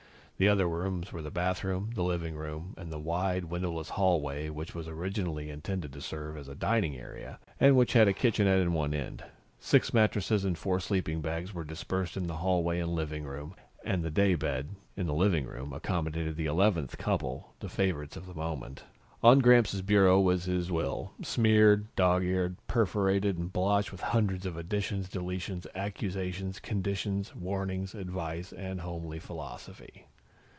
[0.37, 4.73] The other rooms were the bathroom, the living room and the wide windowless hallway, which
[4.73, 8.73] was originally intended to serve as a dining area, and which had a kitchenette in
[8.73, 9.23] one end.
[9.59, 13.53] Six mattresses and four sleeping bags were dispersed in the hallway and living room,
[13.85, 18.33] and the daybed, in the living room, accommodated the eleventh couple, the favorites of the
[18.33, 18.83] moment.
[19.21, 24.57] On Gramps' bureau was his will, smeared, dog eared, perforated and blotched with hundreds of
[24.57, 30.07] additions, deletions, accusations, conditions, warnings, advice and homely philosophy.